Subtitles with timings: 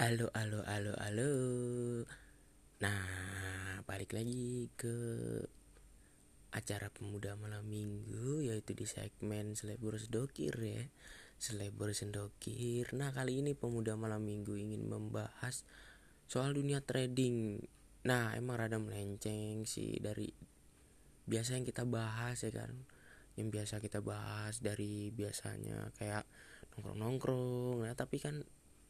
[0.00, 1.32] Halo, halo, halo, halo.
[2.80, 3.04] Nah,
[3.84, 4.96] balik lagi ke
[6.56, 10.88] acara pemuda malam minggu yaitu di segmen Selebor Sedokir ya.
[11.36, 12.88] Selebor Sedokir.
[12.96, 15.68] Nah, kali ini pemuda malam minggu ingin membahas
[16.24, 17.60] soal dunia trading.
[18.08, 20.32] Nah, emang rada melenceng sih dari
[21.28, 22.72] biasa yang kita bahas ya kan.
[23.36, 26.24] Yang biasa kita bahas dari biasanya kayak
[26.72, 28.40] nongkrong-nongkrong ya, tapi kan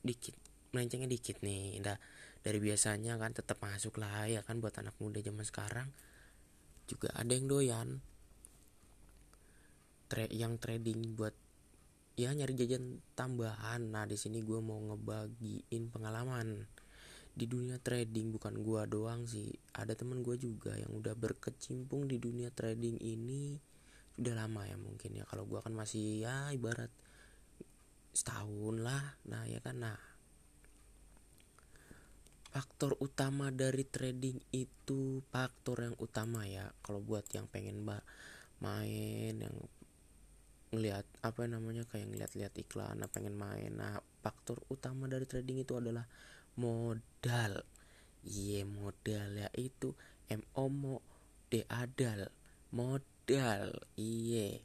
[0.00, 1.96] dikit melencengnya dikit nih Nah,
[2.44, 5.88] dari biasanya kan tetap masuk lah ya kan buat anak muda zaman sekarang.
[6.84, 8.04] Juga ada yang doyan.
[10.12, 11.32] Tra yang trading buat
[12.20, 13.88] ya nyari jajan tambahan.
[13.88, 16.68] Nah di sini gue mau ngebagiin pengalaman.
[17.34, 19.48] Di dunia trading bukan gue doang sih.
[19.72, 23.56] Ada teman gue juga yang udah berkecimpung di dunia trading ini.
[24.14, 25.24] Sudah lama ya mungkin ya.
[25.26, 26.92] Kalau gue kan masih ya ibarat
[28.12, 29.16] setahun lah.
[29.26, 29.80] Nah ya kan?
[29.80, 30.13] Nah
[32.54, 36.70] faktor utama dari trading itu faktor yang utama ya.
[36.86, 38.06] Kalau buat yang pengen mbak
[38.62, 39.56] main yang
[40.70, 43.74] ngelihat apa namanya kayak ngeliat-lihat iklan nah pengen main.
[43.74, 46.06] Nah faktor utama dari trading itu adalah
[46.54, 47.66] modal.
[48.22, 49.50] Iya modal ya.
[49.58, 49.98] Itu
[50.30, 51.02] M omo
[51.50, 52.30] D adal.
[52.70, 53.82] Modal.
[53.98, 54.62] Iye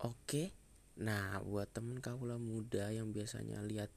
[0.00, 0.56] oke.
[1.04, 3.92] Nah buat temen kaula muda yang biasanya lihat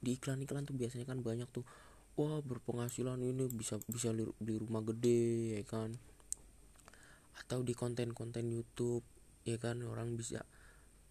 [0.00, 1.64] di iklan-iklan tuh biasanya kan banyak tuh
[2.16, 5.96] wah berpenghasilan ini bisa bisa beli rumah gede ya kan.
[7.40, 9.04] Atau di konten-konten YouTube
[9.48, 10.44] ya kan orang bisa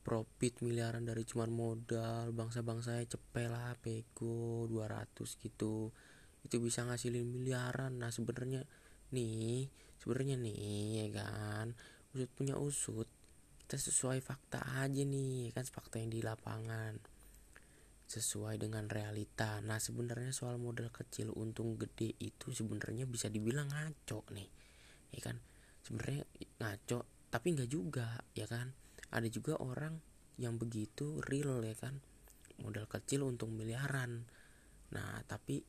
[0.05, 5.93] profit miliaran dari cuman modal bangsa-bangsa saya cepet lah pego 200 gitu.
[6.45, 7.97] Itu bisa ngasilin miliaran.
[7.97, 8.65] Nah sebenarnya
[9.09, 10.59] nih sebenarnya nih
[11.05, 11.73] ya kan
[12.13, 13.05] usut punya usut
[13.65, 16.97] kita sesuai fakta aja nih kan fakta yang di lapangan
[18.09, 19.61] sesuai dengan realita.
[19.61, 24.49] Nah, sebenarnya soal modal kecil untung gede itu sebenarnya bisa dibilang ngaco nih.
[25.13, 25.37] Ya kan?
[25.85, 26.25] Sebenarnya
[26.57, 28.73] ngaco, tapi nggak juga, ya kan?
[29.13, 30.01] Ada juga orang
[30.41, 32.01] yang begitu real ya kan.
[32.65, 34.25] Modal kecil untung miliaran.
[34.89, 35.61] Nah, tapi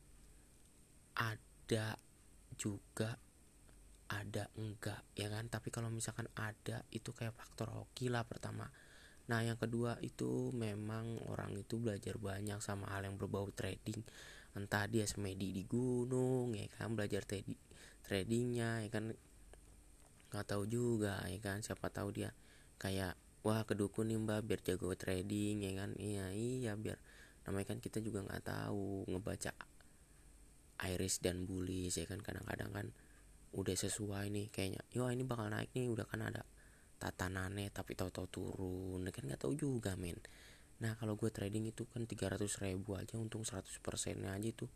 [1.13, 1.93] ada
[2.57, 3.21] juga
[4.11, 8.67] ada enggak ya kan tapi kalau misalkan ada itu kayak faktor hoki lah pertama
[9.31, 14.03] Nah, yang kedua itu memang orang itu belajar banyak sama hal yang berbau trading.
[14.51, 17.55] Entah dia semedi di gunung, ya kan belajar trading
[18.03, 19.15] tradingnya, ya kan.
[20.35, 22.35] Nggak tahu juga, ya kan siapa tahu dia
[22.75, 23.15] kayak
[23.47, 25.95] wah ke dukun nih mbak biar jago trading, ya kan.
[25.95, 26.99] Iya iya biar
[27.47, 29.55] namanya kan kita juga nggak tahu ngebaca
[30.91, 32.19] iris dan bullish ya kan.
[32.19, 32.87] Kadang-kadang kan
[33.55, 34.83] udah sesuai nih kayaknya.
[34.91, 36.43] Yo ini bakal naik nih udah kan ada
[37.01, 39.01] tatanannya tapi tahu-tahu turun.
[39.09, 40.21] Kan nggak tahu juga men.
[40.85, 44.69] Nah kalau gue trading itu kan 300 ribu aja untung 100 persennya aja itu.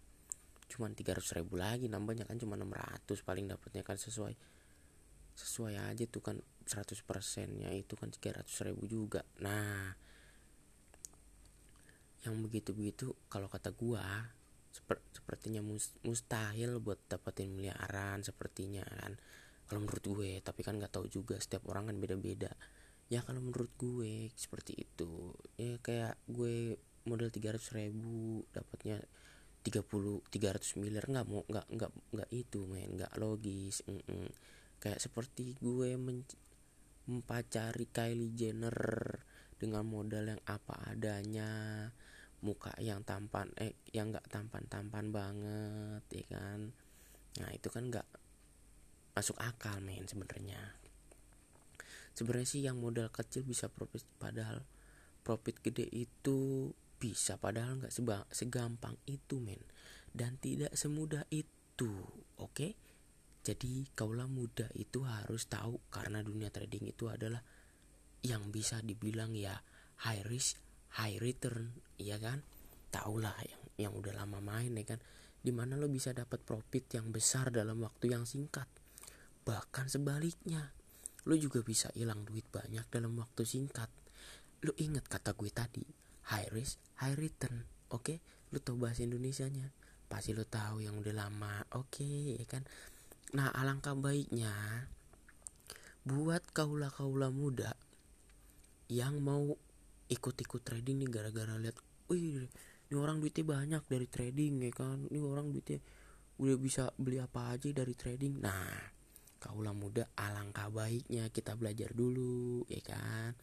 [0.65, 4.33] Cuman 300 ribu lagi nambahnya kan cuma 600 paling dapatnya kan sesuai.
[5.37, 9.21] Sesuai aja tuh kan 100 persennya itu kan 300 ribu juga.
[9.45, 9.93] Nah
[12.25, 14.01] yang begitu-begitu kalau kata gua
[14.73, 15.61] seper, sepertinya
[16.01, 19.13] mustahil buat dapetin miliaran sepertinya kan
[19.65, 22.53] kalau menurut gue tapi kan nggak tahu juga setiap orang kan beda-beda.
[23.09, 25.33] Ya kalau menurut gue seperti itu.
[25.57, 29.01] Ya kayak gue modal 300 ribu dapatnya
[29.65, 32.97] 30 300 miliar nggak mau nggak nggak nggak itu men.
[32.97, 34.27] Nggak logis mm -mm.
[34.81, 35.97] kayak seperti gue
[37.09, 38.77] mempacari Kylie Jenner
[39.57, 41.49] dengan modal yang apa adanya
[42.45, 46.59] muka yang tampan eh yang nggak tampan tampan banget ya kan?
[47.41, 48.05] Nah itu kan nggak
[49.15, 50.59] masuk akal men sebenarnya.
[52.11, 54.63] Sebenarnya sih yang modal kecil bisa profit padahal
[55.23, 57.95] profit gede itu bisa padahal nggak
[58.35, 59.63] segampang itu men.
[60.15, 61.91] Dan tidak semudah itu
[62.39, 62.51] oke?
[62.51, 62.71] Okay?
[63.45, 67.45] jadi kaulah muda itu harus tahu karena dunia trading itu adalah
[68.25, 69.53] yang bisa dibilang ya
[70.01, 70.57] high risk
[70.97, 72.41] high return iya kan?
[72.89, 74.99] Tahulah yang yang udah lama main ya kan?
[75.45, 78.65] Di mana lo bisa dapat profit yang besar dalam waktu yang singkat
[79.45, 80.73] Bahkan sebaliknya,
[81.29, 83.87] lo juga bisa hilang duit banyak dalam waktu singkat.
[84.65, 85.85] Lo inget kata gue tadi,
[86.33, 87.69] high risk, high return.
[87.93, 88.17] Oke, okay?
[88.49, 89.69] lo tau bahasa Indonesianya.
[90.09, 91.61] Pasti lo tahu yang udah lama.
[91.77, 92.65] Oke, okay, ya kan?
[93.37, 94.53] Nah, alangkah baiknya
[96.05, 97.73] buat kaula-kaula muda
[98.89, 99.57] yang mau
[100.05, 101.77] ikut-ikut trading nih gara-gara lihat,
[102.09, 102.45] wih,
[102.89, 105.09] ini orang duitnya banyak dari trading ya kan?
[105.09, 105.81] Ini orang duitnya
[106.37, 108.37] udah bisa beli apa aja dari trading.
[108.37, 108.93] Nah,
[109.39, 113.35] kaulah muda alangkah baiknya kita belajar dulu ya kan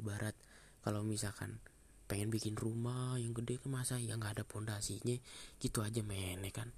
[0.00, 0.34] ibarat
[0.82, 1.62] kalau misalkan
[2.04, 5.16] pengen bikin rumah yang gede kan masa ya nggak ada pondasinya
[5.56, 6.68] gitu aja men ya kan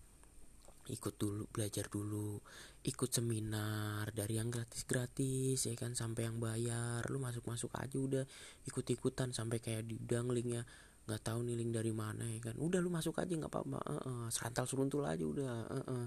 [0.86, 2.38] ikut dulu belajar dulu
[2.86, 7.98] ikut seminar dari yang gratis gratis ya kan sampai yang bayar lu masuk masuk aja
[7.98, 8.24] udah
[8.70, 10.62] ikut ikutan sampai kayak di udang linknya
[11.06, 13.98] nggak tahu nih link dari mana ya kan udah lu masuk aja nggak apa-apa uh
[13.98, 14.26] -uh.
[14.30, 16.06] serantal seruntul aja udah uh -uh.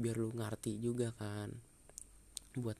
[0.00, 1.52] biar lu ngerti juga kan
[2.58, 2.78] buat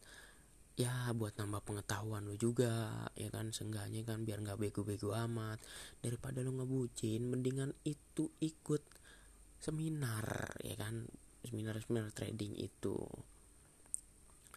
[0.74, 5.62] ya buat nambah pengetahuan lu juga ya kan seenggaknya kan biar nggak bego-bego amat.
[6.02, 8.82] Daripada lu ngebucin mendingan itu ikut
[9.62, 11.06] seminar ya kan
[11.46, 12.98] seminar-seminar trading itu.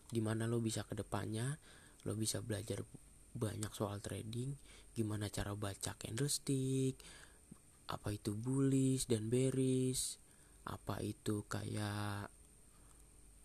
[0.08, 1.58] Di mana lo bisa ke depannya
[2.08, 2.82] lo bisa belajar
[3.38, 4.58] banyak soal trading
[4.98, 6.98] gimana cara baca candlestick
[7.88, 10.18] apa itu bullish dan bearish
[10.68, 12.28] apa itu kayak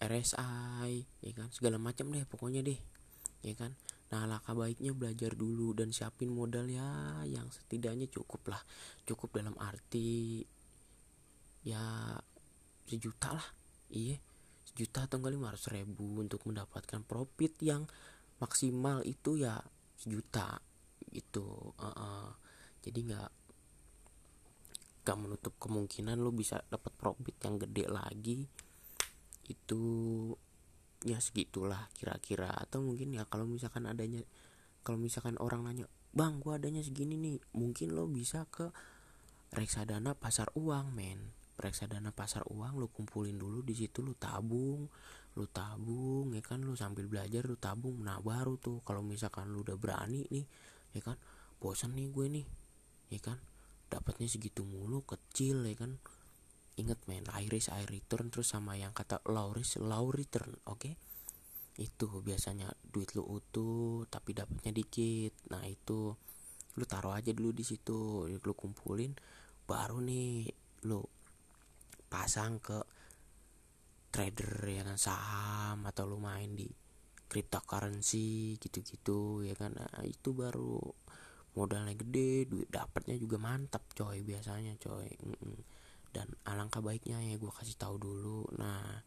[0.02, 1.48] RSI ya kan?
[1.54, 2.78] Segala macam deh pokoknya deh
[3.46, 3.78] ya kan?
[4.10, 8.62] Nah langkah baiknya belajar dulu dan siapin modal ya yang setidaknya cukup lah.
[9.06, 10.42] Cukup dalam arti
[11.62, 12.18] ya
[12.90, 13.48] sejuta lah.
[13.94, 14.18] Iya
[14.72, 17.84] sejuta atau enggak lima ratus ribu untuk mendapatkan profit yang
[18.40, 19.60] maksimal itu ya
[20.00, 20.58] sejuta
[21.12, 21.76] gitu.
[21.76, 22.26] Uh -uh.
[22.82, 23.30] jadi nggak
[25.02, 28.46] nggak menutup kemungkinan lo bisa dapat profit yang gede lagi
[29.46, 29.82] itu
[31.02, 32.50] ya segitulah kira-kira.
[32.50, 34.22] Atau mungkin ya kalau misalkan adanya
[34.82, 38.70] kalau misalkan orang nanya bang gua adanya segini nih mungkin lo bisa ke
[39.54, 41.34] reksadana pasar uang men.
[41.58, 44.88] Reksadana pasar uang lu kumpulin dulu di situ lu tabung
[45.32, 46.60] lu tabung ya kan?
[46.60, 48.00] Lu sambil belajar lu tabung.
[48.04, 50.46] Nah baru tuh kalau misalkan lu udah berani nih
[50.96, 51.16] ya kan?
[51.62, 52.46] Bosan nih gue nih
[53.12, 53.38] ya kan?
[53.88, 56.00] Dapatnya segitu mulu kecil ya kan
[56.80, 60.80] inget main high risk high return terus sama yang kata low risk low return oke
[60.80, 60.94] okay?
[61.80, 66.12] itu biasanya duit lu utuh tapi dapatnya dikit nah itu
[66.72, 69.12] lu taruh aja dulu di situ lu kumpulin
[69.68, 70.48] baru nih
[70.88, 71.00] lu
[72.12, 72.80] pasang ke
[74.12, 76.68] trader ya kan saham atau lu main di
[77.32, 80.76] cryptocurrency gitu-gitu ya kan nah, itu baru
[81.56, 85.56] modalnya gede duit dapatnya juga mantap coy biasanya coy Mm-mm.
[86.12, 88.44] Dan alangkah baiknya ya gue kasih tahu dulu.
[88.60, 89.00] Nah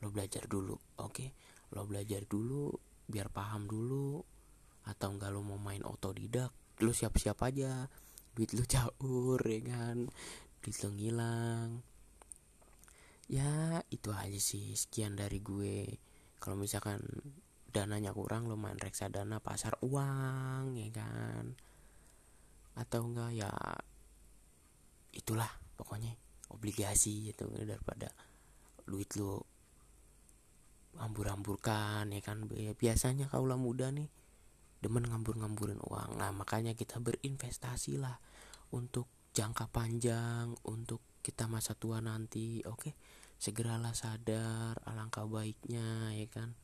[0.00, 1.12] lo belajar dulu oke?
[1.12, 1.30] Okay?
[1.76, 2.72] lo belajar dulu
[3.04, 4.24] biar paham dulu.
[4.88, 6.50] Atau enggak lo mau main otodidak
[6.80, 7.86] lo siap-siap aja.
[8.32, 10.08] Duit lo caur ya kan?
[10.64, 11.70] Duit lo ngilang.
[13.28, 16.00] Ya itu aja sih sekian dari gue.
[16.40, 17.04] Kalau misalkan
[17.68, 21.52] dananya kurang lo main reksadana pasar uang ya kan?
[22.80, 23.52] Atau enggak ya
[25.12, 26.14] itulah pokoknya
[26.52, 28.08] obligasi itu daripada
[28.88, 29.44] duit lo
[30.98, 34.08] ambur-amburkan ya kan biasanya kaulah muda nih
[34.82, 38.18] demen ngambur-ngamburin uang nah makanya kita berinvestasi lah
[38.74, 42.92] untuk jangka panjang untuk kita masa tua nanti oke okay?
[43.38, 46.58] segeralah sadar alangkah baiknya ya kan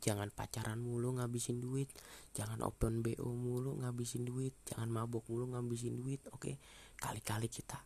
[0.00, 1.88] jangan pacaran mulu ngabisin duit
[2.32, 6.54] jangan open bo mulu ngabisin duit jangan mabok mulu ngabisin duit oke okay?
[7.00, 7.80] kali-kali kita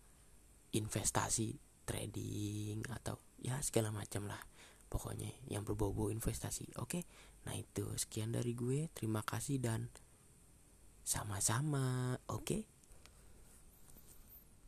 [0.74, 1.58] investasi
[1.88, 4.40] trading atau ya segala macam lah.
[4.90, 6.78] Pokoknya yang berbau-bau investasi.
[6.78, 7.06] Oke
[7.46, 7.86] nah itu.
[7.96, 8.92] Sekian dari gue.
[8.92, 9.88] Terima kasih dan
[11.06, 12.18] sama-sama.
[12.28, 12.44] Oke?
[12.44, 12.62] okay?